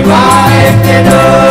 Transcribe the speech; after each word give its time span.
my 0.00 0.06
afternoon. 0.06 1.41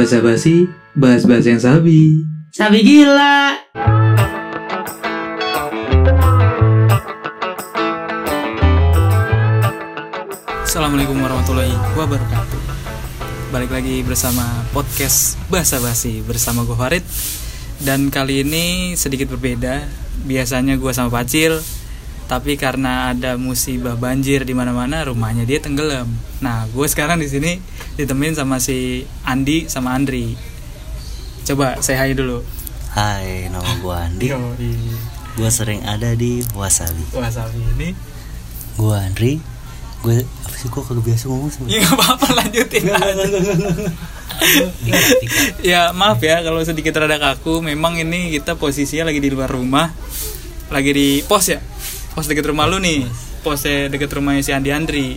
Basa 0.00 0.16
basi, 0.24 0.64
bahas-bahas 0.96 1.44
yang 1.44 1.60
sabi. 1.60 2.24
Sabi 2.56 2.80
gila. 2.80 3.52
Assalamualaikum 10.64 11.20
warahmatullahi 11.20 11.76
wabarakatuh 12.00 12.60
Balik 13.52 13.76
lagi 13.76 14.00
bersama 14.00 14.64
podcast 14.72 15.36
Basa 15.52 15.76
Basi 15.84 16.24
bersama 16.24 16.64
gue 16.64 16.80
Farid 16.80 17.04
Dan 17.84 18.08
kali 18.08 18.40
ini 18.40 18.96
sedikit 18.96 19.28
berbeda 19.36 19.84
Biasanya 20.24 20.80
gue 20.80 20.92
sama 20.96 21.12
Pacil 21.12 21.60
Tapi 22.30 22.54
karena 22.54 23.10
ada 23.10 23.34
musibah 23.34 23.98
banjir 23.98 24.46
di 24.46 24.54
mana-mana 24.54 25.02
rumahnya 25.02 25.42
dia 25.42 25.58
tenggelam 25.58 26.06
Nah 26.38 26.70
gue 26.70 26.86
sekarang 26.86 27.18
di 27.18 27.26
sini 27.26 27.58
ditemenin 27.98 28.38
sama 28.38 28.62
si 28.62 29.02
Andi 29.26 29.66
sama 29.66 29.98
Andri 29.98 30.38
Coba 31.42 31.82
saya 31.82 32.06
hai 32.06 32.14
dulu 32.14 32.46
Hai, 32.90 33.46
nama 33.54 33.70
gue 33.78 33.94
Andi. 33.94 34.34
Gue 35.38 35.46
sering 35.46 35.86
ada 35.86 36.10
di 36.18 36.42
Wasabi. 36.58 37.14
Wasabi 37.14 37.62
ini 37.78 37.94
Gue 38.74 38.98
Andri. 38.98 39.38
Gue 40.02 40.26
apa 40.26 40.54
sih 40.58 40.66
gue 40.66 40.82
kagak 40.82 41.04
biasa 41.06 41.30
ngomong 41.30 41.50
sama. 41.54 41.70
Ya 41.70 41.86
gak 41.86 41.94
apa-apa 41.94 42.26
lanjutin 42.34 42.90
aja. 42.90 43.26
ya 45.70 45.80
maaf 45.92 46.18
ya 46.18 46.40
kalau 46.42 46.64
sedikit 46.64 46.96
rada 46.96 47.20
kaku 47.20 47.60
memang 47.60 48.00
ini 48.00 48.34
kita 48.34 48.56
posisinya 48.56 49.12
lagi 49.12 49.20
di 49.20 49.30
luar 49.30 49.52
rumah 49.52 49.92
lagi 50.72 50.90
di 50.96 51.08
pos 51.26 51.52
ya 51.52 51.60
pos 52.20 52.28
deket 52.28 52.52
rumah 52.52 52.68
lu 52.68 52.76
nih. 52.76 53.08
Posnya 53.40 53.88
deket 53.88 54.12
rumahnya 54.12 54.44
si 54.44 54.52
Andi 54.52 54.68
Andri. 54.68 55.16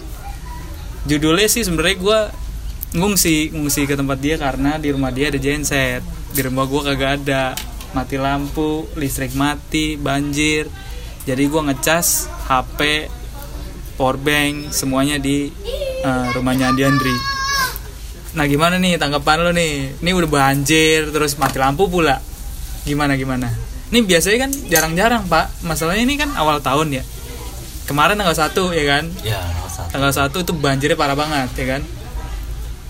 Judulnya 1.03 1.51
sih 1.51 1.67
sebenarnya 1.67 1.99
gue 1.99 2.19
ngungsi 2.95 3.51
ngungsi 3.51 3.83
ke 3.83 3.99
tempat 3.99 4.23
dia 4.23 4.39
karena 4.39 4.79
di 4.79 4.87
rumah 4.87 5.11
dia 5.11 5.27
ada 5.27 5.35
genset. 5.35 5.99
Di 6.31 6.39
rumah 6.47 6.63
gue 6.63 6.79
kagak 6.79 7.11
ada. 7.27 7.59
Mati 7.91 8.15
lampu 8.15 8.87
listrik 8.95 9.35
mati 9.35 9.99
banjir. 9.99 10.71
Jadi 11.27 11.43
gue 11.43 11.61
ngecas 11.67 12.31
HP 12.47 13.11
powerbank 13.99 14.71
semuanya 14.71 15.19
di 15.19 15.51
eh, 16.07 16.27
rumahnya 16.31 16.71
Andi 16.71 16.87
Andri. 16.87 17.17
Nah 18.39 18.47
gimana 18.47 18.79
nih 18.79 18.95
tanggapan 18.95 19.43
lo 19.43 19.51
nih? 19.51 19.99
Ini 19.99 20.09
udah 20.15 20.29
banjir 20.31 21.11
terus 21.11 21.35
mati 21.35 21.59
lampu 21.59 21.91
pula. 21.91 22.15
Gimana 22.87 23.19
gimana? 23.19 23.72
Ini 23.93 24.09
biasanya 24.09 24.49
kan 24.49 24.51
jarang-jarang 24.73 25.29
pak. 25.29 25.53
Masalahnya 25.61 26.01
ini 26.01 26.17
kan 26.17 26.33
awal 26.33 26.57
tahun 26.65 26.97
ya. 26.97 27.05
Kemarin 27.85 28.17
tanggal 28.17 28.33
1 28.33 28.73
ya 28.73 28.85
kan? 28.89 29.05
Ya, 29.21 29.37
satu. 29.69 29.89
Tanggal 29.93 30.09
1 30.09 30.33
itu 30.33 30.53
banjirnya 30.57 30.97
parah 30.97 31.13
banget 31.13 31.53
ya 31.53 31.77
kan? 31.77 31.81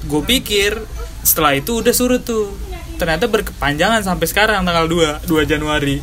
Gue 0.07 0.23
pikir 0.23 0.79
setelah 1.27 1.59
itu 1.59 1.83
udah 1.83 1.91
surut 1.91 2.23
tuh. 2.23 2.55
Ternyata 2.95 3.27
berkepanjangan 3.27 3.99
sampai 3.99 4.31
sekarang 4.31 4.63
tanggal 4.63 4.87
2, 4.87 5.27
2 5.27 5.43
Januari. 5.43 5.99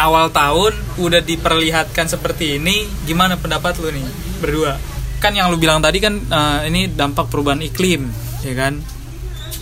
Awal 0.00 0.32
tahun 0.32 0.72
udah 0.96 1.20
diperlihatkan 1.20 2.08
seperti 2.08 2.56
ini. 2.56 2.88
Gimana 3.04 3.36
pendapat 3.36 3.76
lu 3.84 3.92
nih 3.92 4.06
berdua? 4.40 4.80
Kan 5.20 5.36
yang 5.36 5.52
lu 5.52 5.60
bilang 5.60 5.84
tadi 5.84 6.00
kan 6.00 6.16
eh, 6.24 6.72
ini 6.72 6.88
dampak 6.88 7.28
perubahan 7.28 7.60
iklim 7.60 8.08
ya 8.40 8.54
kan 8.56 8.78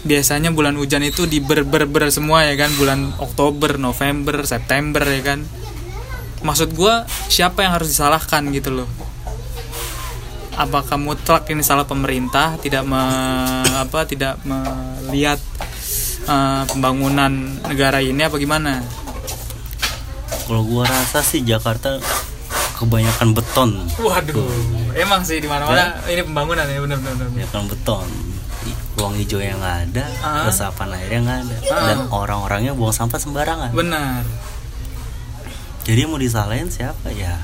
biasanya 0.05 0.53
bulan 0.53 0.77
hujan 0.77 1.01
itu 1.01 1.25
di 1.25 1.41
ber 1.41 1.65
ber 1.65 1.89
ber 1.89 2.13
semua 2.13 2.45
ya 2.45 2.55
kan 2.61 2.71
bulan 2.77 3.17
Oktober 3.19 3.81
November 3.81 4.45
September 4.45 5.01
ya 5.01 5.23
kan 5.25 5.41
maksud 6.45 6.77
gua 6.77 7.09
siapa 7.33 7.65
yang 7.65 7.73
harus 7.73 7.89
disalahkan 7.89 8.45
gitu 8.53 8.85
loh 8.85 8.89
apakah 10.55 10.97
mutlak 10.99 11.51
ini 11.51 11.67
salah 11.67 11.83
pemerintah 11.89 12.61
tidak 12.63 12.87
me, 12.87 13.01
apa 13.75 14.07
tidak 14.07 14.39
melihat 14.47 15.41
eh, 16.29 16.63
pembangunan 16.71 17.33
negara 17.67 17.99
ini 17.99 18.23
apa 18.23 18.39
gimana 18.39 18.85
Kalau 20.45 20.61
gue 20.61 20.85
rasa 20.85 21.25
sih 21.25 21.41
Jakarta 21.41 21.97
kebanyakan 22.77 23.33
beton. 23.33 23.71
waduh 23.97 24.45
emang 24.93 25.25
sih 25.25 25.41
di 25.41 25.49
mana 25.49 25.65
mana 25.65 25.97
ini 26.05 26.21
pembangunan 26.21 26.69
ya 26.69 26.85
benar 26.85 26.99
benar 27.01 27.15
benar. 27.17 27.29
Kebanyakan 27.33 27.63
beton. 27.73 28.09
Ruang 28.95 29.15
hijau 29.15 29.39
yang 29.39 29.59
nggak 29.59 29.79
ada, 29.89 30.05
Ah. 30.21 30.47
resapan 30.47 30.89
airnya 30.95 31.19
nggak 31.21 31.39
ada, 31.41 31.57
Ah. 31.67 31.83
dan 31.85 31.99
orang-orangnya 32.09 32.73
buang 32.73 32.91
sampah 32.91 33.19
sembarangan. 33.19 33.71
benar 33.71 34.23
Jadi 35.83 36.01
mau 36.05 36.17
disalahin 36.17 36.67
siapa 36.67 37.11
ya? 37.11 37.37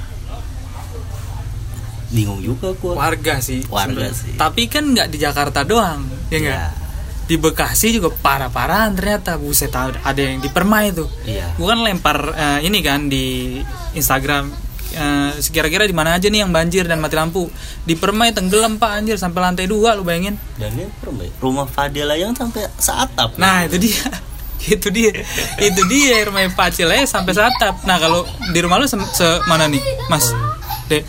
Bingung 2.08 2.40
juga 2.40 2.72
gue. 2.72 2.90
warga 2.92 3.38
sih 3.38 3.62
Warga 3.64 4.10
sebenarnya. 4.10 4.14
sih. 4.16 4.34
tapi 4.34 4.66
kan 4.66 4.82
nggak 4.88 5.08
di 5.08 5.18
Jakarta 5.18 5.62
doang 5.62 6.02
ya 6.26 6.38
nggak 6.40 6.66
Iya. 6.66 6.78
di 7.22 7.36
Bekasi 7.36 7.92
juga 7.92 8.10
parah-parahan 8.10 8.90
ternyata 8.92 9.36
buset 9.36 9.70
ada 9.70 9.94
ada 10.00 10.18
yang 10.18 10.38
di 10.38 10.48
Permai 10.48 10.90
tuh 10.90 11.06
Iya. 11.22 11.54
gue 11.54 11.62
kan 11.64 11.78
lempar 11.78 12.18
eh, 12.32 12.64
ini 12.64 12.80
kan 12.80 13.06
di 13.06 13.60
Instagram 13.92 14.50
eh, 14.92 15.30
kira-kira 15.50 15.84
di 15.84 15.94
mana 15.94 16.14
aja 16.14 16.26
nih 16.26 16.42
yang 16.42 16.50
banjir 16.50 16.84
dan 16.84 16.98
mati 16.98 17.14
lampu? 17.14 17.46
Di 17.82 17.94
Permai 17.94 18.30
tenggelam 18.30 18.76
pak 18.76 19.00
anjir 19.00 19.16
sampai 19.16 19.40
lantai 19.40 19.66
dua 19.66 19.94
lu 19.94 20.02
bayangin. 20.02 20.34
Dan 20.56 20.74
ini 20.74 20.86
perbaik. 20.98 21.38
Rumah 21.38 21.66
Fadila 21.66 22.14
yang 22.14 22.34
sampai 22.34 22.66
seatap. 22.76 23.34
nah 23.36 23.64
itu 23.64 23.78
dia. 23.78 24.04
Itu 24.60 24.92
dia. 24.92 25.08
Itu 25.56 25.88
dia 25.88 26.20
rumah 26.28 26.44
Pacil 26.52 26.84
aja 26.92 27.08
sampai 27.08 27.32
satap 27.32 27.80
nah 27.88 27.96
kalau 27.96 28.28
di 28.52 28.60
rumah 28.60 28.76
lu 28.76 28.84
se, 28.84 28.92
se- 29.16 29.40
mana 29.48 29.64
nih 29.64 29.80
mas? 30.12 30.36
Dek. 30.84 31.00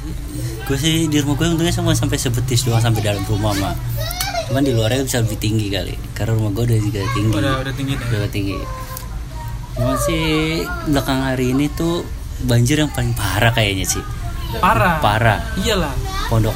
Gue 0.72 0.80
sih 0.80 1.12
di 1.12 1.20
rumah 1.20 1.36
gue 1.36 1.52
untungnya 1.52 1.76
cuma 1.76 1.92
sampai 1.92 2.16
sebetis 2.16 2.64
doang 2.64 2.80
sampai 2.80 3.04
dalam 3.04 3.20
rumah 3.28 3.52
mah 3.60 3.76
cuman 4.48 4.64
di 4.64 4.72
luarnya 4.72 5.04
bisa 5.04 5.20
lebih 5.20 5.36
tinggi 5.36 5.68
kali 5.68 5.96
karena 6.16 6.32
rumah 6.32 6.56
gue 6.56 6.64
udah 6.64 6.80
juga 6.80 7.00
tinggi. 7.12 7.36
Udah 7.36 7.54
udah 7.60 7.74
tinggi 7.76 7.94
deh 8.00 8.08
udah 8.08 8.32
tinggi. 8.32 8.56
Cuma 9.76 9.94
sih 10.00 10.24
belakang 10.88 11.20
hari 11.20 11.52
ini 11.52 11.68
tuh 11.72 12.08
banjir 12.44 12.78
yang 12.78 12.90
paling 12.90 13.14
parah 13.14 13.52
kayaknya 13.52 13.86
sih. 13.88 14.04
Parah? 14.58 15.00
Parah. 15.00 15.40
Iyalah. 15.58 15.94
Pondok 16.28 16.56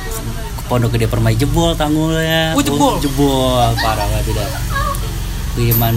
pondok 0.66 0.92
gede 0.92 1.06
permai 1.06 1.38
jebol 1.38 1.78
tanggulnya 1.78 2.58
Oh, 2.58 2.64
jebol? 2.64 2.98
jebol. 2.98 3.70
Parah 3.76 4.04
banget 4.04 4.34
udah. 4.34 4.48
Kiriman 5.54 5.96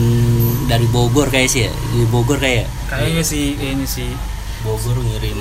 dari 0.66 0.86
Bogor 0.86 1.26
kayak 1.28 1.48
sih 1.48 1.66
ya. 1.66 1.72
Di 1.72 2.06
Bogor 2.06 2.38
kayak. 2.38 2.68
Kayaknya 2.86 3.22
sih 3.22 3.56
kayaknya 3.56 3.86
sih. 3.86 4.10
Bogor 4.58 4.98
ngirim 4.98 5.38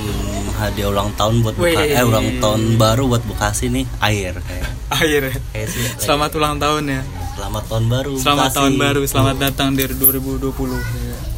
hadiah 0.56 0.90
ulang 0.90 1.10
tahun 1.14 1.42
buat. 1.42 1.54
Bekasi, 1.54 1.92
eh 1.92 2.02
ulang 2.02 2.40
tahun 2.40 2.62
baru 2.78 3.04
buat 3.08 3.24
Bekasi 3.26 3.70
nih. 3.70 3.86
Air 4.00 4.34
kayak. 4.40 4.66
Akhir 4.88 5.22
kayak 5.52 5.68
sih 5.68 5.84
selamat 6.00 6.32
ulang 6.34 6.56
tahun 6.58 6.84
ya. 6.88 7.02
Selamat 7.38 7.64
tahun 7.70 7.86
baru 7.86 8.14
Selamat 8.18 8.42
Bekasi. 8.42 8.58
tahun 8.58 8.74
baru, 8.80 9.02
selamat 9.06 9.36
datang 9.38 9.70
di 9.74 9.84
2020. 9.86 10.82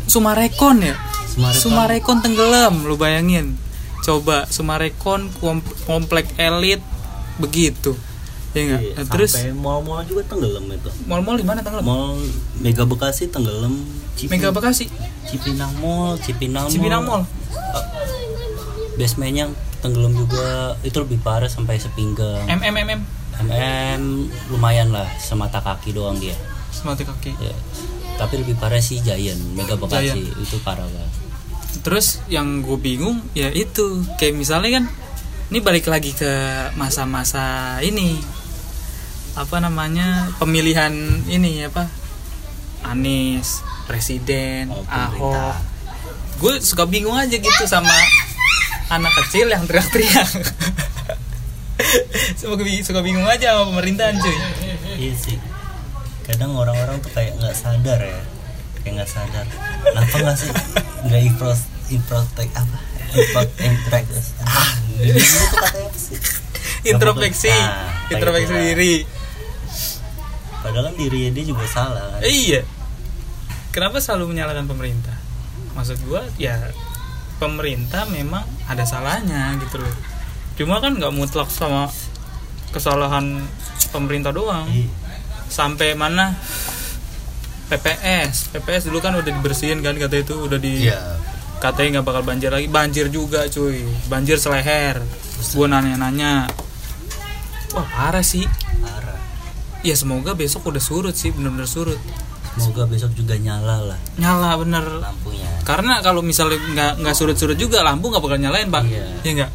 Sumarekon 0.07 0.78
ya? 0.80 0.95
Sumarekon. 1.39 1.62
Sumarekon 1.62 2.18
tenggelam, 2.19 2.75
lu 2.83 2.95
bayangin. 2.95 3.56
Coba 4.00 4.44
Sumarekon 4.45 5.31
kom- 5.33 5.63
komplek 5.83 6.27
elit 6.36 6.83
begitu. 7.38 7.95
Ya 8.50 8.59
enggak? 8.65 8.81
Iya, 8.81 8.94
Nah, 8.95 9.06
terus 9.07 9.31
mall-mall 9.53 10.01
juga 10.03 10.25
tenggelam 10.25 10.65
itu 10.68 10.89
mall-mall 11.06 11.38
di 11.38 11.45
mana 11.45 11.62
tenggelam? 11.62 11.86
mall 11.86 12.18
Mega 12.57 12.81
Bekasi 12.81 13.30
tenggelam 13.30 13.77
Cipi- 14.18 14.33
Mega 14.33 14.50
Bekasi, 14.50 14.89
Cipinang 15.24 15.69
Mall 15.77 16.18
Cipinang 16.18 16.65
Mall 16.65 16.74
Cipinang 16.74 17.03
Mall. 17.06 17.24
basementnya 18.97 19.53
tenggelam 19.80 20.12
juga 20.12 20.74
itu 20.81 20.97
lebih 20.97 21.21
parah 21.21 21.45
sampai 21.45 21.77
sepinggang 21.77 22.41
MMMM 22.50 23.00
mm 23.39 24.01
lumayan 24.50 24.89
lah 24.89 25.07
semata 25.15 25.62
kaki 25.62 25.94
doang 25.94 26.18
dia 26.18 26.33
semati 26.69 27.06
kaki. 27.06 27.31
ya. 27.38 27.53
tapi 28.18 28.36
lebih 28.36 28.57
parah 28.57 28.81
sih 28.81 29.00
Giant 29.00 29.39
Mega 29.53 29.77
Bekasi 29.77 30.25
itu 30.25 30.57
parah 30.59 30.83
banget 30.83 31.29
Terus 31.89 32.21
yang 32.30 32.62
gue 32.62 32.77
bingung 32.77 33.18
ya 33.33 33.50
itu. 33.50 34.06
Kayak 34.21 34.38
misalnya 34.38 34.77
kan 34.77 34.86
ini 35.50 35.57
balik 35.57 35.89
lagi 35.89 36.13
ke 36.13 36.30
masa-masa 36.77 37.81
ini. 37.81 38.21
Apa 39.33 39.57
namanya 39.57 40.30
pemilihan 40.38 40.94
ini 41.25 41.65
apa? 41.65 41.89
Anies 42.86 43.65
presiden 43.89 44.69
Oh, 44.69 44.86
Ahok. 44.86 45.57
gue 46.38 46.53
suka 46.62 46.86
bingung 46.86 47.18
aja 47.18 47.33
gitu 47.33 47.63
sama 47.65 47.89
anak 48.94 49.09
kecil 49.25 49.50
yang 49.50 49.65
teriak-teriak. 49.65 50.30
Suka, 52.38 52.53
suka 52.86 53.00
bingung 53.01 53.25
aja 53.25 53.56
sama 53.57 53.74
pemerintahan 53.74 54.19
cuy. 54.21 54.38
Iya 55.00 55.13
sih. 55.18 55.38
Kadang 56.30 56.53
orang-orang 56.53 57.01
tuh 57.01 57.09
kayak 57.18 57.33
nggak 57.41 57.56
sadar 57.57 57.97
ya. 57.97 58.19
Kayak 58.83 58.94
nggak 59.01 59.09
sadar. 59.09 59.45
Kenapa 59.81 60.15
nggak 60.21 60.38
sih? 60.38 60.51
Nggak 61.07 61.21
impros 61.33 61.59
improtek 61.89 62.50
apa 62.53 62.77
ah 64.45 64.74
introspeksi 66.86 67.53
introspeksi 68.13 68.53
lah. 68.53 68.63
diri 68.63 68.94
padahal 70.59 70.91
kan 70.91 70.95
dirinya 71.00 71.30
dia 71.33 71.44
juga 71.47 71.65
salah 71.65 72.06
kan 72.18 72.21
iya. 72.25 72.62
Kenapa 73.69 74.01
selalu 74.01 74.33
menyalahkan 74.33 74.65
pemerintah? 74.65 75.13
Maksud 75.77 76.01
gua 76.09 76.25
ya 76.41 76.57
pemerintah 77.38 78.09
memang 78.09 78.41
ada 78.65 78.81
salahnya 78.81 79.53
gitu 79.62 79.77
loh. 79.77 79.95
Cuma 80.57 80.81
kan 80.81 80.97
nggak 80.97 81.13
mutlak 81.13 81.53
sama 81.53 81.86
kesalahan 82.74 83.45
pemerintah 83.94 84.33
doang. 84.33 84.65
Iya. 84.74 84.89
Sampai 85.53 85.94
mana 85.94 86.33
PPS 87.69 88.50
PPS 88.50 88.89
dulu 88.89 88.97
kan 88.97 89.13
udah 89.13 89.30
dibersihin 89.30 89.86
kan 89.86 89.94
kata 89.94 90.25
itu 90.25 90.33
udah 90.33 90.57
di 90.57 90.89
iya 90.89 91.21
katanya 91.60 92.00
nggak 92.00 92.08
bakal 92.08 92.24
banjir 92.24 92.50
lagi. 92.50 92.68
Banjir 92.72 93.06
juga 93.12 93.46
cuy. 93.52 93.84
Banjir 94.08 94.40
seleher. 94.40 95.04
Gue 95.54 95.68
nanya-nanya. 95.68 96.48
Wah 97.76 97.88
parah 97.88 98.24
sih. 98.24 98.48
Parah. 98.82 99.20
Ya 99.84 99.96
semoga 99.96 100.34
besok 100.36 100.72
udah 100.72 100.82
surut 100.82 101.16
sih 101.16 101.30
bener-bener 101.36 101.68
surut. 101.68 102.00
Semoga 102.58 102.90
besok 102.90 103.14
juga 103.14 103.40
nyala 103.40 103.94
lah. 103.94 104.00
Nyala 104.20 104.58
bener. 104.60 104.84
Lampunya. 105.00 105.48
Karena 105.64 106.02
kalau 106.04 106.20
misalnya 106.26 106.60
nggak 106.60 106.92
nggak 107.06 107.16
surut-surut 107.16 107.56
juga 107.56 107.86
lampu 107.86 108.10
nggak 108.10 108.24
bakal 108.24 108.40
nyalain 108.42 108.68
pak. 108.68 108.84
Iya. 108.90 109.06
iya 109.24 109.32
nggak? 109.44 109.52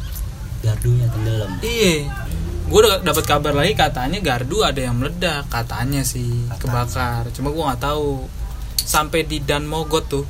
Gardunya 0.63 1.07
tenggelam. 1.11 1.51
Iya. 1.61 1.93
Gue 2.65 2.79
udah 2.81 3.05
dapat 3.05 3.25
kabar 3.29 3.53
lagi 3.53 3.77
katanya 3.77 4.17
gardu 4.23 4.65
ada 4.65 4.79
yang 4.81 4.97
meledak. 4.97 5.45
Katanya 5.53 6.01
sih 6.01 6.49
Katanya. 6.49 6.57
kebakar. 6.61 7.23
Cuma 7.35 7.53
gue 7.53 7.63
nggak 7.65 7.81
tahu. 7.83 8.25
Sampai 8.85 9.25
di 9.25 9.41
Dan 9.41 9.65
Mogot 9.69 10.05
tuh 10.09 10.25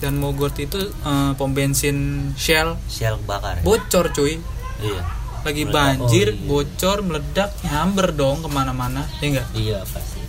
Dan 0.00 0.16
Mogot 0.16 0.56
itu 0.56 0.80
eh, 0.80 1.30
pom 1.36 1.52
bensin 1.52 2.32
Shell. 2.34 2.80
Shell 2.88 3.20
bakar 3.28 3.60
ya? 3.60 3.62
bocor 3.62 4.10
cuy. 4.16 4.40
Iya. 4.80 5.02
Lagi 5.44 5.62
Meledak. 5.68 5.76
banjir 5.76 6.28
Oh, 6.28 6.36
iya. 6.36 6.48
bocor 6.48 6.98
meledak 7.04 7.50
nyamber 7.64 8.08
dong 8.16 8.40
ke 8.40 8.48
mana-mana. 8.48 9.04
Ya 9.20 9.26
enggak 9.28 9.48
iya 9.52 9.78
pasti. 9.84 10.20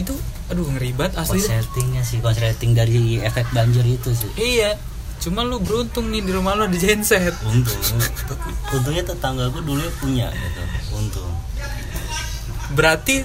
Itu 0.00 0.16
aduh 0.48 0.66
ngeribat 0.72 1.16
asli. 1.20 1.38
Deh. 1.38 1.48
konsletingnya 1.48 2.02
sih 2.02 2.18
konsleting 2.24 2.72
dari 2.72 3.20
efek 3.20 3.52
banjir 3.52 3.84
itu 3.84 4.10
sih. 4.16 4.32
Iya. 4.40 4.76
Cuma 5.16 5.44
lu 5.44 5.60
beruntung 5.60 6.12
nih 6.12 6.20
di 6.24 6.32
rumah 6.32 6.56
lu 6.56 6.68
ada 6.68 6.76
genset. 6.76 7.32
Untung. 7.44 7.80
Untungnya 8.72 9.04
tetangga 9.04 9.48
gue 9.52 9.64
dulu 9.64 9.84
punya 10.00 10.28
gitu. 10.32 10.60
Untung. 10.96 11.32
Berarti 12.76 13.24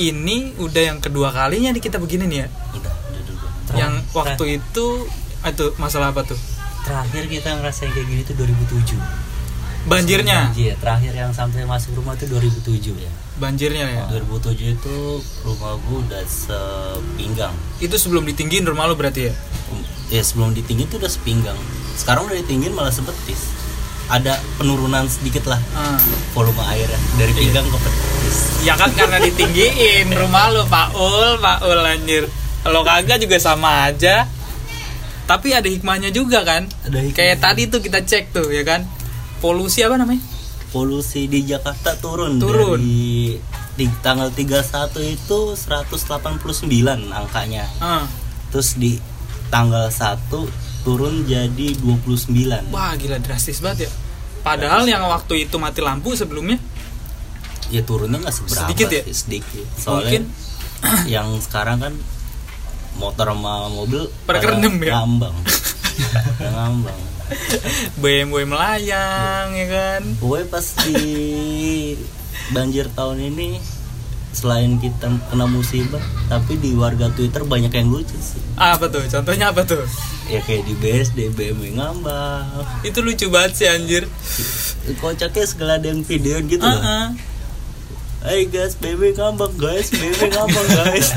ini 0.00 0.56
udah 0.56 0.82
yang 0.92 0.98
kedua 1.00 1.32
kalinya 1.32 1.72
nih 1.72 1.82
kita 1.84 2.00
begini 2.00 2.24
nih 2.28 2.38
ya? 2.44 2.48
Udah 2.76 2.91
waktu 4.12 4.60
itu 4.60 4.86
itu 5.42 5.64
masalah 5.76 6.12
apa 6.12 6.22
tuh? 6.22 6.38
Terakhir 6.82 7.26
kita 7.26 7.58
ngerasain 7.58 7.90
kayak 7.90 8.06
gini 8.06 8.22
tuh 8.22 8.34
2007 8.36 8.98
banjirnya? 9.82 10.50
Banjir. 10.50 10.78
Terakhir 10.78 11.12
yang 11.12 11.32
sampai 11.34 11.66
masuk 11.66 11.98
rumah 11.98 12.14
tuh 12.14 12.30
2007 12.30 12.94
ya. 12.94 13.10
Banjirnya 13.38 13.86
ya? 13.90 14.04
2007 14.08 14.78
itu 14.78 14.94
rumah 15.42 15.74
gue 15.74 15.98
udah 16.06 16.22
sepinggang. 16.22 17.54
Itu 17.78 17.98
sebelum 17.98 18.22
ditinggiin 18.22 18.62
rumah 18.62 18.86
lu 18.86 18.94
berarti 18.94 19.30
ya? 19.30 19.34
Ya 20.08 20.22
sebelum 20.22 20.54
ditinggin 20.54 20.86
tuh 20.86 21.02
udah 21.02 21.10
sepinggang. 21.10 21.58
Sekarang 21.98 22.30
udah 22.30 22.38
ditinggin 22.38 22.70
malah 22.70 22.94
sebetis. 22.94 23.50
Ada 24.06 24.38
penurunan 24.54 25.08
sedikit 25.08 25.48
lah 25.48 25.58
Ah. 25.72 25.98
volume 26.30 26.62
airnya. 26.68 26.98
Dari 27.16 27.32
pinggang 27.32 27.64
ke 27.64 27.78
betis 27.78 28.36
ya 28.62 28.78
kan 28.78 28.94
karena 28.94 29.18
ditinggiin 29.18 30.14
rumah 30.14 30.46
lu 30.54 30.62
Pak 30.64 30.94
Ul 30.94 31.34
Pak 31.38 31.66
Ul 31.66 31.82
anjir 31.82 32.30
kalau 32.62 32.82
kagak 32.82 33.18
juga 33.18 33.36
sama 33.36 33.84
aja 33.84 34.26
tapi 35.22 35.50
ada 35.50 35.66
hikmahnya 35.66 36.10
juga 36.10 36.42
kan 36.42 36.66
Ada 36.82 36.98
hikmahnya. 37.00 37.14
kayak 37.14 37.36
tadi 37.38 37.62
tuh 37.66 37.80
kita 37.80 38.00
cek 38.00 38.32
tuh 38.32 38.48
ya 38.48 38.62
kan 38.62 38.86
polusi 39.38 39.80
apa 39.80 39.94
namanya 39.94 40.22
polusi 40.68 41.26
di 41.26 41.44
Jakarta 41.44 41.94
turun 41.96 42.38
Turun. 42.38 42.78
dari 42.78 43.36
di 43.72 43.86
tanggal 43.98 44.28
31 44.28 44.68
itu 45.06 45.38
189 45.56 46.68
angkanya 47.08 47.64
Ah. 47.78 48.04
terus 48.50 48.74
di 48.74 49.00
tanggal 49.48 49.88
1 49.88 50.48
turun 50.82 51.24
jadi 51.24 51.68
29 51.76 52.68
wah 52.68 52.92
gila 52.94 53.18
drastis 53.18 53.58
banget 53.58 53.86
ya 53.86 53.90
padahal 54.42 54.82
yang 54.84 55.04
waktu 55.04 55.46
itu 55.46 55.56
mati 55.56 55.80
lampu 55.80 56.12
sebelumnya 56.12 56.58
ya 57.68 57.80
turunnya 57.80 58.18
nggak 58.18 58.34
seberapa 58.34 58.66
Sedikit 58.66 58.86
ya? 58.90 59.02
sih, 59.02 59.14
sedikit 59.16 59.64
soalnya 59.74 60.20
Mungkin. 60.20 60.22
yang 61.06 61.28
sekarang 61.38 61.78
kan 61.80 61.94
motor 62.94 63.26
sama 63.28 63.68
mobil 63.68 64.08
Pada 64.22 64.38
kerendam 64.38 64.76
ya? 64.78 65.00
ngambang. 65.00 65.36
Ngambang. 66.52 67.00
BMW 67.96 68.44
melayang 68.44 69.48
ya 69.52 69.66
kan? 69.66 70.02
Pokoknya 70.16 70.46
pas 70.48 70.66
di 70.84 71.00
banjir 72.50 72.86
tahun 72.92 73.18
ini 73.26 73.56
selain 74.32 74.76
kita 74.76 75.12
kena 75.28 75.44
musibah 75.44 76.00
tapi 76.26 76.56
di 76.56 76.72
warga 76.72 77.08
Twitter 77.08 77.44
banyak 77.44 77.70
yang 77.70 77.88
lucu 77.88 78.16
sih. 78.16 78.40
Apa 78.54 78.88
tuh? 78.88 79.04
Contohnya 79.06 79.48
apa 79.48 79.64
tuh? 79.64 79.84
Ya 80.26 80.40
kayak 80.40 80.64
di 80.64 80.74
BSD 80.74 81.18
BMW 81.30 81.76
ngambang. 81.76 82.48
Itu 82.80 83.00
lucu 83.00 83.28
banget 83.28 83.52
sih 83.54 83.68
anjir. 83.68 84.04
Kocaknya 84.98 85.44
segala 85.44 85.72
ada 85.76 85.88
yang 85.88 86.02
video 86.02 86.40
gitu 86.42 86.60
Ah, 86.60 86.72
loh 86.72 87.31
Hai 88.22 88.46
guys, 88.46 88.78
BMW 88.78 89.18
ngambang 89.18 89.58
guys, 89.58 89.90
BMW 89.90 90.30
ngambang 90.30 90.68
guys. 90.78 91.10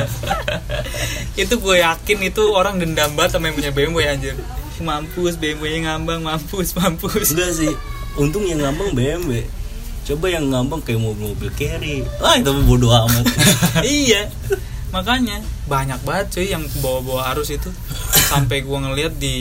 itu 1.45 1.53
gue 1.53 1.75
yakin 1.77 2.17
itu 2.25 2.43
orang 2.50 2.81
dendam 2.81 3.13
banget 3.13 3.38
sama 3.38 3.53
yang 3.53 3.55
punya 3.62 3.71
BMW 3.71 4.09
anjir 4.09 4.35
mampus 4.81 5.38
BMW 5.38 5.79
nya 5.79 5.95
ngambang 5.95 6.25
mampus 6.25 6.74
mampus 6.74 7.38
Enggak 7.38 7.53
sih, 7.53 7.69
untung 8.17 8.50
yang 8.50 8.57
ngambang 8.57 8.97
BMW. 8.97 9.45
Coba 10.01 10.33
yang 10.33 10.50
ngambang 10.50 10.81
kayak 10.81 10.97
mobil-mobil 10.97 11.53
carry. 11.53 12.01
Ah, 12.25 12.41
itu 12.41 12.50
bodoh 12.65 12.89
amat. 12.89 13.25
iya 13.85 14.25
makanya 14.95 15.43
banyak 15.67 16.00
banget 16.07 16.25
cuy 16.39 16.47
yang 16.47 16.63
bawa-bawa 16.79 17.35
arus 17.35 17.51
itu 17.51 17.67
sampai 18.31 18.63
gua 18.63 18.79
ngeliat 18.79 19.19
di 19.19 19.35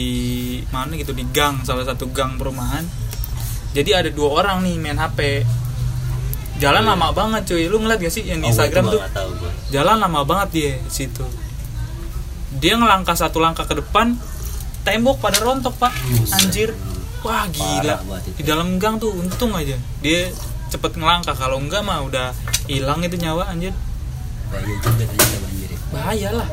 mana 0.67 0.99
gitu 0.99 1.15
di 1.15 1.23
gang 1.31 1.63
salah 1.63 1.87
satu 1.87 2.11
gang 2.11 2.35
perumahan 2.35 2.83
jadi 3.71 4.03
ada 4.03 4.09
dua 4.11 4.43
orang 4.43 4.67
nih 4.67 4.75
main 4.75 4.99
HP 4.99 5.47
jalan 6.57 6.83
lama 6.85 7.11
banget 7.11 7.41
cuy. 7.45 7.65
Lu 7.67 7.77
ngeliat 7.79 7.99
gak 7.99 8.13
sih 8.13 8.23
yang 8.23 8.39
di 8.39 8.47
Oh, 8.47 8.51
Instagram 8.51 8.83
tuh? 8.89 9.01
jalan 9.69 9.97
lama 9.99 10.21
banget 10.23 10.47
dia 10.51 10.71
di 10.79 10.91
situ. 10.91 11.25
Dia 12.55 12.79
ngelangkah 12.79 13.15
satu 13.15 13.43
langkah 13.43 13.67
ke 13.67 13.75
depan 13.75 14.15
tembok 14.87 15.19
pada 15.19 15.41
rontok 15.43 15.75
pak. 15.75 15.91
Anjir. 16.31 16.71
Wah 17.25 17.49
gila. 17.49 17.97
di 18.37 18.43
dalam 18.45 18.77
gang 18.77 19.01
tuh 19.01 19.09
untung 19.11 19.51
aja. 19.57 19.75
Dia 19.99 20.29
cepet 20.69 20.95
ngelangkah. 20.95 21.33
Kalau 21.33 21.57
enggak 21.57 21.81
mah 21.81 22.05
udah 22.05 22.31
hilang 22.69 23.01
itu 23.01 23.17
nyawa 23.17 23.49
anjir. 23.49 23.73
Bahaya 25.91 26.29
ya. 26.29 26.29
lah. 26.31 26.47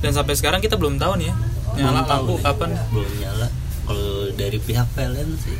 Dan 0.00 0.12
sampai 0.12 0.36
sekarang 0.36 0.60
kita 0.60 0.76
belum 0.76 1.00
tahu 1.00 1.18
nih 1.18 1.32
ya 1.32 1.34
nyala 1.76 2.00
Belum 2.04 2.08
lampu 2.08 2.34
kapan. 2.40 2.70
Belum 2.88 3.12
nyala. 3.20 3.48
Kalau 3.86 4.30
dari 4.34 4.58
pihak 4.58 4.86
PLN 4.96 5.30
sih 5.38 5.58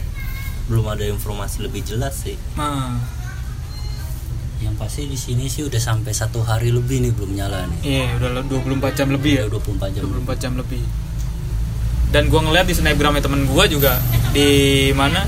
belum 0.67 0.83
ada 0.91 1.07
informasi 1.07 1.63
lebih 1.63 1.87
jelas 1.87 2.27
sih. 2.27 2.35
nah 2.59 2.99
Yang 4.57 4.75
pasti 4.81 5.03
di 5.05 5.19
sini 5.21 5.45
sih 5.53 5.63
udah 5.69 5.77
sampai 5.77 6.13
satu 6.17 6.41
hari 6.41 6.73
lebih 6.73 7.05
nih 7.05 7.13
belum 7.13 7.37
nyala 7.37 7.69
nih. 7.69 7.79
iya 7.85 8.07
udah 8.17 8.41
24 8.49 8.97
jam 8.97 9.09
lebih 9.13 9.33
ya? 9.37 9.43
Udah 9.49 9.61
24 9.61 9.95
jam. 9.97 10.03
24 10.25 10.43
jam 10.43 10.53
lebih. 10.57 10.83
Dan 12.09 12.23
gua 12.33 12.41
ngeliat 12.41 12.65
di 12.65 12.75
snapgramnya 12.75 13.21
temen 13.21 13.45
gua 13.45 13.69
juga 13.69 14.01
di 14.33 14.49
mana? 14.97 15.21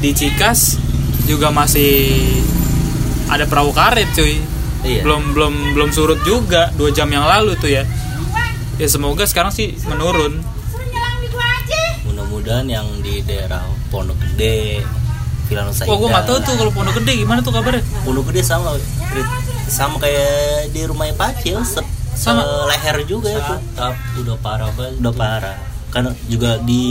Di 0.00 0.10
Cikas 0.12 0.80
juga 1.24 1.48
masih 1.52 2.12
ada 3.28 3.44
perahu 3.48 3.72
karet 3.72 4.08
cuy. 4.16 4.36
Iya. 4.84 5.00
belum 5.00 5.32
belum 5.32 5.54
belum 5.72 5.90
surut 5.96 6.20
juga 6.28 6.68
dua 6.76 6.92
jam 6.92 7.08
yang 7.08 7.24
lalu 7.24 7.56
tuh 7.56 7.72
ya. 7.72 7.88
Ya 8.76 8.88
semoga 8.90 9.24
sekarang 9.24 9.48
sih 9.48 9.72
menurun. 9.88 10.44
Mudah-mudahan 12.04 12.68
yang 12.68 12.84
di 13.00 13.24
daerah 13.24 13.64
Pondok 13.88 14.20
Gede, 14.20 14.84
Villa 15.44 15.62
Nusa 15.62 15.84
Wah, 15.84 15.94
gua 15.94 16.08
nggak 16.10 16.24
tahu 16.24 16.36
Indah. 16.36 16.46
tuh 16.46 16.54
kalau 16.56 16.70
Pondok 16.70 16.94
Gede 16.98 17.12
gimana 17.16 17.38
tuh 17.40 17.52
kabarnya. 17.52 17.82
Pondok 18.02 18.24
Gede 18.28 18.40
sama 18.42 18.74
sama 19.64 19.96
kayak 19.96 20.28
di 20.70 20.80
rumahnya 20.82 21.14
Pacil 21.14 21.60
se, 21.62 21.80
Sama. 22.14 22.44
leher 22.66 23.00
juga 23.04 23.28
itu 23.28 23.54
tapi 23.72 24.20
udah 24.20 24.36
parah 24.38 24.70
banget 24.70 25.00
udah 25.00 25.14
parah 25.14 25.56
karena 25.88 26.10
juga 26.26 26.58
di 26.60 26.84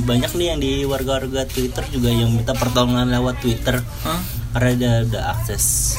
banyak 0.00 0.30
nih 0.30 0.46
yang 0.48 0.58
di 0.58 0.72
warga-warga 0.82 1.44
Twitter 1.44 1.84
juga 1.88 2.08
yang 2.08 2.28
minta 2.28 2.50
pertolongan 2.52 3.08
lewat 3.08 3.38
Twitter 3.38 3.78
Hah? 4.02 4.20
karena 4.50 5.00
ada 5.00 5.20
akses 5.32 5.94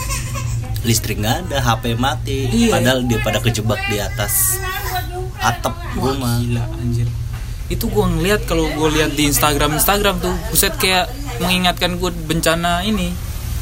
listrik 0.82 1.18
nggak 1.18 1.48
ada 1.48 1.58
HP 1.60 1.96
mati 1.96 2.50
Iya. 2.50 2.72
padahal 2.72 3.00
dia 3.04 3.20
pada 3.20 3.40
kejebak 3.40 3.80
di 3.88 3.98
atas 3.98 4.60
atap 5.38 5.76
rumah 5.94 6.38
gila 6.38 6.64
anjir. 6.76 7.08
Itu 7.68 7.86
gua 7.88 8.10
ngeliat 8.10 8.44
kalau 8.44 8.66
gua 8.74 8.90
lihat 8.90 9.14
di 9.14 9.24
Instagram 9.24 9.78
Instagram 9.78 10.18
tuh, 10.18 10.34
buset 10.50 10.74
kayak 10.76 11.06
mengingatkan 11.40 11.96
gua 11.96 12.12
bencana 12.12 12.82
ini 12.82 13.12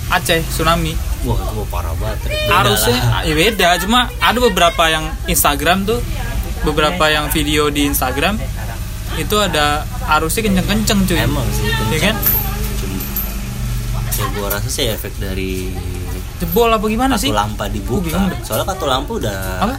Aceh 0.08 0.40
tsunami. 0.48 0.96
wah 1.22 1.36
itu 1.36 1.64
parah 1.68 1.92
banget 1.94 2.32
Harusnya 2.48 2.96
lah. 2.96 3.22
ya 3.22 3.34
beda, 3.34 3.76
cuma 3.78 4.08
ada 4.18 4.40
beberapa 4.40 4.88
yang 4.88 5.04
Instagram 5.26 5.84
tuh 5.84 6.00
beberapa 6.64 7.06
yang 7.08 7.28
video 7.28 7.68
di 7.68 7.84
Instagram 7.86 8.40
itu 9.14 9.36
ada 9.36 9.84
arusnya 10.08 10.46
kenceng-kenceng 10.46 11.00
cuy. 11.04 11.20
emang 11.20 11.44
sih 11.50 11.68
Ya 11.90 12.00
kan? 12.02 12.16
Cuma, 12.78 13.00
ya 14.10 14.26
gua 14.32 14.48
rasa 14.50 14.68
sih 14.68 14.88
efek 14.88 15.12
dari 15.18 15.76
Jebol 16.38 16.70
apa 16.70 16.86
gimana 16.86 17.18
sih? 17.18 17.30
lampa 17.30 17.68
dibuka 17.68 18.32
soalnya 18.42 18.64
kartu 18.66 18.86
lampu 18.86 19.18
udah 19.18 19.60
Apa? 19.60 19.76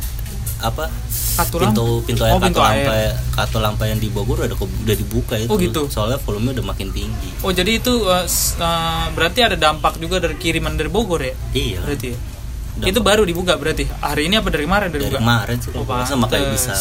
Apa 0.59 0.91
Kartu 1.39 1.63
pintu 1.63 1.85
pintu 2.03 2.23
air 2.23 2.35
Oh, 2.35 2.43
pintu 2.43 2.59
lampa 2.59 2.91
air. 2.91 3.15
lampa 3.55 3.85
yang 3.87 4.03
di 4.03 4.11
Bogor 4.11 4.43
udah 4.43 4.59
udah 4.59 4.97
dibuka 4.99 5.39
itu 5.39 5.47
Oh, 5.47 5.55
gitu. 5.55 5.87
soalnya 5.87 6.19
volume 6.19 6.51
udah 6.51 6.67
makin 6.67 6.91
tinggi 6.91 7.31
Oh, 7.41 7.55
jadi 7.55 7.79
itu 7.79 7.95
uh, 8.03 8.27
uh, 8.59 9.07
berarti 9.15 9.41
ada 9.41 9.55
dampak 9.55 9.97
juga 9.97 10.19
dari 10.19 10.35
kiriman 10.35 10.75
dari 10.75 10.91
Bogor 10.91 11.23
ya? 11.23 11.35
iya 11.53 11.79
Berarti 11.79 12.11
ya? 12.11 12.19
itu 12.81 12.99
baru 12.99 13.23
dibuka 13.23 13.55
berarti 13.55 13.87
hari 13.99 14.27
ini 14.27 14.39
apa 14.39 14.51
dari 14.51 14.63
kemarin 14.63 14.91
dari, 14.91 15.03
dari 15.03 15.11
buka 15.11 15.21
kemarin 15.21 15.57
sih 15.59 15.71
Oh, 15.75 16.19
makanya 16.19 16.47
bisa 16.51 16.75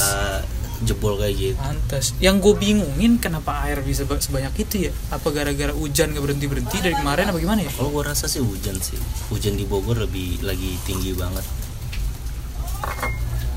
jebol 0.77 1.17
kayak 1.17 1.34
gitu 1.34 1.57
Pantes. 1.57 2.13
Yang 2.17 2.36
gue 2.38 2.53
bingungin 2.55 3.17
kenapa 3.17 3.65
air 3.65 3.81
bisa 3.81 4.05
ba- 4.05 4.22
sebanyak 4.22 4.53
itu 4.57 4.89
ya? 4.89 4.91
Apa 5.10 5.34
gara-gara 5.34 5.74
hujan 5.74 6.13
gak 6.13 6.22
berhenti 6.22 6.46
berhenti 6.46 6.77
dari 6.77 6.93
kemarin 6.93 7.29
apa 7.29 7.38
gimana 7.38 7.65
ya? 7.65 7.72
kalau 7.74 7.89
gua 7.89 8.13
rasa 8.13 8.29
sih 8.29 8.38
hujan 8.39 8.77
sih 8.77 8.98
hujan 9.29 9.53
di 9.53 9.65
Bogor 9.65 9.98
lebih 9.98 10.38
lagi 10.41 10.77
tinggi 10.86 11.17
banget 11.17 11.41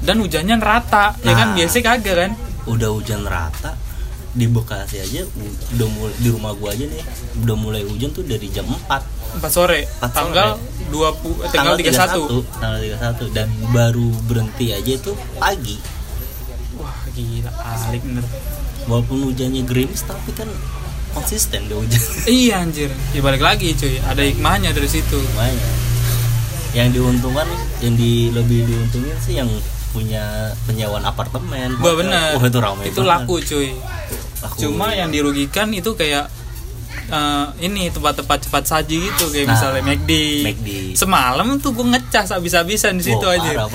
Dan 0.00 0.25
hujannya 0.25 0.57
rata, 0.57 1.12
ya 1.21 1.33
kan? 1.37 1.52
Nah. 1.52 1.57
Biasanya 1.61 1.85
kagak 1.85 2.16
kan? 2.16 2.33
udah 2.69 2.90
hujan 2.92 3.25
rata 3.25 3.73
di 4.30 4.47
Bekasi 4.47 5.02
aja 5.02 5.26
udah 5.75 5.88
mulai 5.90 6.14
di 6.23 6.28
rumah 6.30 6.52
gua 6.54 6.71
aja 6.71 6.87
nih 6.87 7.02
udah 7.42 7.57
mulai 7.59 7.83
hujan 7.83 8.14
tuh 8.14 8.23
dari 8.23 8.47
jam 8.52 8.62
4 8.69 9.42
4 9.42 9.47
sore, 9.50 9.87
4 10.02 10.11
tanggal 10.11 10.59
20 10.90 11.47
eh, 11.47 11.50
tanggal 11.54 11.75
31. 11.78 12.62
tanggal 12.62 12.78
31 13.30 13.35
dan 13.35 13.49
baru 13.75 14.11
berhenti 14.30 14.71
aja 14.71 14.92
itu 14.95 15.12
pagi 15.38 15.78
Wah, 16.78 16.95
gila 17.11 17.50
alik 17.59 18.02
bener. 18.07 18.26
walaupun 18.87 19.35
hujannya 19.35 19.66
gerimis 19.66 20.07
tapi 20.07 20.30
kan 20.30 20.47
konsisten 21.11 21.66
deh 21.66 21.75
hujan 21.75 21.99
iya 22.30 22.62
anjir. 22.62 22.90
Ya 23.11 23.21
balik 23.26 23.42
lagi 23.42 23.75
cuy, 23.75 23.99
ada 23.99 24.23
hikmahnya 24.23 24.71
dari 24.71 24.87
situ. 24.87 25.19
lumayan 25.19 25.59
yang 26.71 26.95
diuntungkan 26.95 27.50
yang 27.83 27.99
di 27.99 28.30
lebih 28.30 28.62
diuntungin 28.62 29.19
sih 29.19 29.42
yang 29.42 29.50
punya 29.90 30.25
penyewaan 30.64 31.02
apartemen 31.02 31.75
Wah 31.76 31.94
bener. 31.94 32.35
Wah, 32.35 32.44
itu 32.44 32.59
ramai 32.59 32.85
itu 32.87 33.00
banget. 33.00 33.11
laku 33.11 33.35
cuy. 33.40 33.68
Laku. 34.40 34.56
Cuma 34.61 34.90
yang 34.90 35.09
dirugikan 35.09 35.68
itu 35.70 35.92
kayak 35.92 36.30
eh, 37.09 37.47
ini 37.61 37.88
tempat-tempat 37.88 38.38
cepat 38.40 38.64
saji 38.64 38.97
gitu 39.04 39.25
kayak 39.28 39.44
Nah, 39.44 39.54
misalnya 39.54 39.82
McD. 39.85 40.12
McD. 40.42 40.68
Semalam 40.94 41.59
tuh 41.59 41.70
gue 41.73 41.87
ngecas 41.88 42.30
habis-habisan 42.30 42.97
di 42.97 43.04
situ 43.04 43.26
aja. 43.26 43.66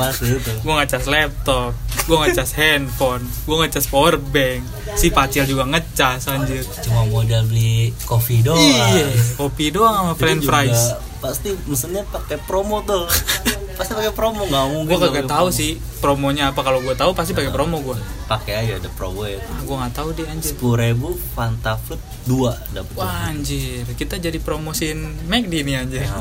gue 0.61 0.73
ngecas 0.73 1.03
laptop 1.05 1.75
gue 2.05 2.17
ngecas 2.21 2.53
handphone 2.59 3.25
gue 3.43 3.55
ngecas 3.57 3.89
power 3.89 4.21
bank 4.21 4.61
si 4.93 5.09
Pacil 5.09 5.43
juga 5.43 5.65
ngecas 5.65 6.29
anjir 6.29 6.61
cuma 6.79 7.01
modal 7.03 7.41
beli 7.45 7.89
kopi 8.05 8.45
doang 8.45 8.61
iya 8.61 9.09
kopi 9.33 9.73
doang 9.73 9.93
sama 9.95 10.13
french 10.13 10.45
fries 10.45 10.93
pasti 11.17 11.57
mesennya 11.65 12.05
pakai 12.05 12.37
promo 12.39 12.85
tuh 12.85 13.09
pasti 13.75 13.91
pakai 13.93 14.13
promo 14.15 14.47
nggak 14.47 14.65
mungkin 14.71 14.95
gue 14.95 14.99
kagak 15.03 15.27
tahu 15.27 15.47
promo. 15.51 15.59
sih 15.59 15.71
promonya 15.99 16.43
apa. 16.55 16.59
Kalau 16.63 16.79
gue 16.81 16.95
tahu 16.95 17.11
pasti 17.11 17.35
pakai 17.35 17.51
promo 17.51 17.83
gue 17.83 17.97
pakai 18.25 18.53
aja 18.65 18.73
ada 18.79 18.89
promo 18.91 19.27
ya. 19.27 19.37
Ah, 19.43 19.61
gue 19.61 19.75
nggak 19.75 19.93
tahu 19.93 20.07
deh 20.15 20.25
anjir. 20.25 20.49
Sepuluh 20.55 20.77
ribu 20.79 21.07
Fanta 21.35 21.75
Fruit 21.77 21.99
dua 22.23 22.55
dapat 22.71 22.95
wah 22.95 23.29
anjir. 23.29 23.83
Kita 23.93 24.17
jadi 24.17 24.39
promosiin 24.39 25.27
McD 25.27 25.53
nih 25.67 25.75
anjir. 25.77 26.01
Ya, 26.07 26.15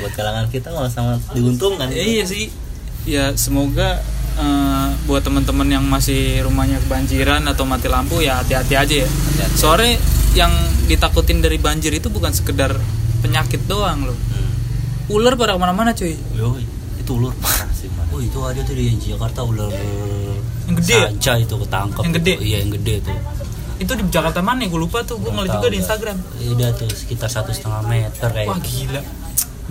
buat 0.00 0.12
kalangan 0.16 0.46
kita 0.48 0.72
malah 0.72 0.92
sangat 0.92 1.20
diuntungkan. 1.36 1.92
Ya, 1.92 2.02
iya 2.02 2.24
sih. 2.24 2.48
Ya 3.04 3.36
semoga 3.36 4.00
eh, 4.40 4.88
buat 5.04 5.22
teman-teman 5.22 5.68
yang 5.68 5.84
masih 5.84 6.44
rumahnya 6.46 6.80
kebanjiran 6.86 7.44
atau 7.48 7.64
mati 7.68 7.88
lampu 7.92 8.24
ya 8.24 8.40
hati-hati 8.40 8.74
aja 8.76 8.94
ya. 9.04 9.08
Hati-hati. 9.08 9.56
sore 9.56 9.90
yang 10.34 10.50
ditakutin 10.86 11.42
dari 11.42 11.58
banjir 11.58 11.90
itu 11.90 12.06
bukan 12.06 12.30
sekedar 12.30 12.74
penyakit 13.20 13.60
doang 13.68 14.08
loh. 14.08 14.16
Hmm. 14.16 14.39
Ular 15.10 15.34
pada 15.34 15.54
ke 15.56 15.60
mana-mana 15.60 15.90
cuy 15.90 16.14
Yoi, 16.38 16.62
itu 16.96 17.10
ulur 17.12 17.34
parah 17.42 17.66
sih 17.74 17.90
man. 17.92 18.06
Oh 18.14 18.22
itu 18.22 18.38
ada 18.40 18.60
tuh 18.62 18.74
di 18.78 18.94
Jakarta 18.96 19.42
ular 19.42 19.70
Yang 20.70 20.74
gede 20.86 20.94
ya? 20.94 21.08
Saja 21.10 21.32
itu 21.42 21.54
ketangkep. 21.58 22.02
Yang 22.06 22.14
gede? 22.22 22.32
Itu. 22.32 22.42
Iya 22.46 22.56
yang 22.62 22.70
gede 22.78 22.94
tuh. 23.02 23.18
itu 23.80 23.92
di 23.96 24.04
Jakarta 24.12 24.38
mana 24.44 24.60
ya 24.62 24.68
gue 24.68 24.80
lupa 24.80 25.00
tuh 25.02 25.16
gue 25.16 25.32
ngeliat 25.32 25.56
juga 25.56 25.68
di? 25.72 25.80
Instagram 25.80 26.16
Iya 26.36 26.48
udah 26.52 26.68
tuh 26.76 26.90
sekitar 26.92 27.28
satu 27.32 27.50
setengah 27.50 27.80
meter 27.88 28.28
kayak. 28.28 28.48
wah 28.52 28.60
gila 28.60 29.02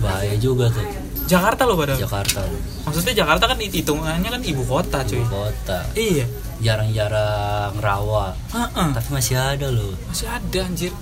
Bahaya 0.00 0.34
juga 0.36 0.66
tuh 0.72 0.82
Jakarta 1.30 1.62
loh 1.62 1.78
padahal 1.78 2.00
Jakarta 2.00 2.42
maksudnya 2.82 3.14
Jakarta 3.22 3.44
kan 3.46 3.58
hitungannya 3.62 4.28
kan 4.34 4.42
ibu 4.42 4.62
kota 4.66 5.06
cuy 5.06 5.22
ibu 5.22 5.30
kota. 5.30 5.78
iya 5.94 6.26
Jarang-jarang 6.60 7.72
rawa. 7.80 8.36
Heeh. 8.52 8.88
Tapi 8.92 9.08
masih 9.16 9.32
ada 9.40 9.72
loh. 9.72 9.96
masih 10.12 10.28
ada 10.28 10.60
anjir 10.60 10.92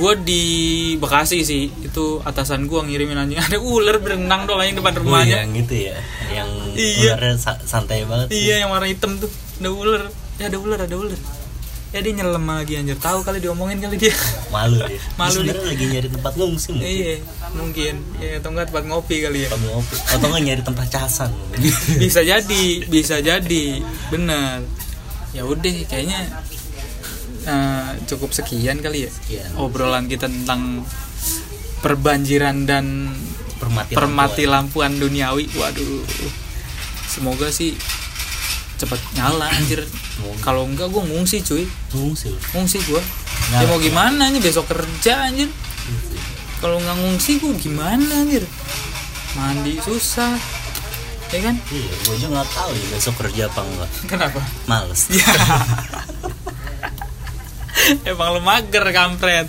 gue 0.00 0.12
di 0.18 0.42
Bekasi 0.96 1.38
sih 1.42 1.68
itu 1.68 2.04
atasan 2.20 2.64
gue 2.64 2.80
ngirimin 2.80 3.18
anjing 3.18 3.36
ada 3.44 3.56
ular 3.56 3.96
berenang 3.96 4.44
doang 4.44 4.60
anjing 4.60 4.76
depan 4.76 4.94
Oh, 4.94 5.00
rumahnya 5.02 5.44
yang 5.44 5.52
itu 5.54 5.74
ya, 5.86 5.96
yang 6.30 6.48
Iya. 6.72 7.12
ularnya 7.14 7.36
santai 7.62 8.02
banget. 8.02 8.26
sih. 8.28 8.40
iya 8.42 8.54
yang 8.58 8.70
warna 8.70 8.86
hitam 8.86 9.14
tuh 9.14 9.28
ada 9.58 9.68
ular 9.68 10.02
ya 10.34 10.48
ada 10.48 10.56
ular 10.56 10.80
ada 10.80 10.96
ular 10.96 11.20
ya 11.90 11.98
dia 11.98 12.14
nyelam 12.14 12.46
lagi 12.46 12.78
anjir 12.78 12.94
tahu 12.96 13.20
kali 13.20 13.38
diomongin 13.38 13.78
kali 13.78 13.98
dia 13.98 14.14
Malu 14.54 14.78
dia. 14.80 15.02
Malu 15.16 15.42
Dia 15.42 15.58
lagi 15.58 15.84
nyari 15.86 16.08
tempat 16.08 16.32
ngungsi 16.34 16.68
mungkin. 16.70 16.86
iya 16.88 17.14
mungkin 17.50 17.94
ya 18.16 18.38
atau 18.38 18.48
enggak 18.48 18.66
tempat 18.70 18.84
ngopi 18.86 19.16
kali 19.20 19.38
ya 19.42 19.48
Tempat 19.50 19.68
ngopi. 19.68 19.94
Atau 20.08 20.26
nggak 20.26 20.42
nyari 20.44 20.62
tempat 20.62 20.86
casan. 20.88 21.30
bisa 22.02 22.20
jadi 22.22 22.64
bisa 22.86 23.18
jadi 23.20 23.64
benar 24.08 24.62
ya 25.30 25.42
udah 25.42 25.70
kayaknya 25.84 26.30
eh, 27.44 27.90
cukup 28.06 28.30
sekian 28.30 28.80
kali 28.80 29.06
ya? 29.06 29.10
Sekian. 29.10 29.50
obrolan 29.56 30.06
kita 30.06 30.28
tentang 30.28 30.84
perbanjiran 31.80 32.68
dan 32.68 33.14
Permati 33.60 33.92
permati 33.92 34.44
lampuan. 34.48 34.96
lampuan 34.96 35.04
duniawi. 35.04 35.44
Waduh. 35.52 36.00
Semoga 37.04 37.52
sih 37.52 37.76
cepat 38.80 38.96
nyala 39.12 39.52
anjir. 39.52 39.84
Kalau 40.40 40.64
enggak 40.64 40.88
gue 40.88 41.02
ngungsi 41.04 41.44
cuy. 41.44 41.68
Ngungsi. 41.92 42.32
ngungsi 42.56 42.78
gue 42.88 43.02
ya 43.50 43.66
mau 43.66 43.82
gimana 43.82 44.30
nih 44.30 44.40
besok 44.40 44.70
kerja 44.70 45.28
anjir. 45.28 45.52
Kalau 46.60 46.80
nggak 46.80 46.96
ngungsi 46.96 47.40
gue 47.40 47.52
gimana 47.60 48.24
anjir? 48.24 48.44
Mandi 49.36 49.76
susah. 49.84 50.36
Ya 51.30 51.40
kan? 51.46 51.54
Iya, 51.70 51.92
gue 51.94 52.14
aja 52.16 52.26
nggak 52.26 52.48
tahu 52.50 52.70
ya 52.74 52.86
besok 52.90 53.14
kerja 53.20 53.42
apa 53.46 53.60
enggak. 53.62 53.90
kenapa? 54.08 54.40
Males. 54.64 55.02
Ya. 55.12 55.28
Emang 58.04 58.34
lu 58.34 58.40
mager 58.40 58.84
kampret. 58.90 59.46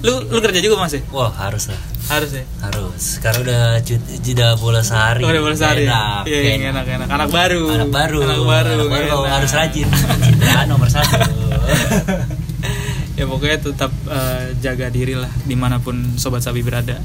Lu 0.00 0.24
lu 0.26 0.38
kerja 0.40 0.58
juga 0.58 0.80
masih? 0.80 1.04
Wah 1.12 1.28
harus 1.30 1.68
lah, 1.68 1.80
Harus 2.08 2.32
ya. 2.32 2.44
harus. 2.64 3.20
Sekarang 3.20 3.44
udah 3.44 3.78
jeda 4.18 4.56
bola 4.56 4.80
sehari. 4.80 5.20
Udah 5.20 5.40
boleh 5.40 5.54
sehari. 5.54 5.84
Enak, 5.84 6.24
Iya, 6.24 6.38
iya, 6.40 6.52
enak, 6.72 6.84
enak. 6.88 7.08
Anak 7.08 7.28
baru. 7.28 7.62
Anak 7.70 7.90
baru. 7.90 8.18
Anak 8.24 8.40
baru. 8.42 8.70
Anak 8.74 8.88
baru 8.88 9.06
enak. 9.20 9.30
harus 9.30 9.50
rajin. 9.52 9.88
Cintaan 10.18 10.66
nomor 10.66 10.88
satu. 10.88 11.20
ya 13.18 13.24
pokoknya 13.24 13.58
tetap 13.62 13.92
eh, 14.08 14.56
jaga 14.58 14.88
diri 14.88 15.12
lah 15.12 15.28
di 15.44 15.52
mana 15.52 15.76
pun 15.78 16.16
sobat 16.16 16.40
sabi 16.40 16.64
berada. 16.64 16.96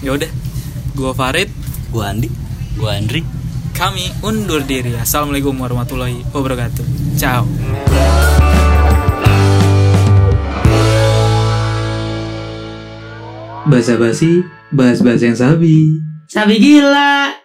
Ya 0.00 0.12
udah. 0.12 0.28
Gua 0.92 1.16
Farid, 1.16 1.48
gue 1.88 2.02
Andi, 2.04 2.28
gue 2.76 2.90
Andri. 2.90 3.22
kami 3.72 4.12
undur 4.20 4.60
diri. 4.60 4.92
Assalamualaikum 4.92 5.56
warahmatullahi 5.56 6.20
wabarakatuh. 6.28 6.84
Ciao. 7.16 7.48
Basa 13.68 14.00
basi, 14.00 14.40
bahas 14.72 15.04
bahas 15.04 15.20
yang 15.20 15.36
sabi. 15.36 16.00
Sabi 16.30 16.56
gila. 16.56 17.39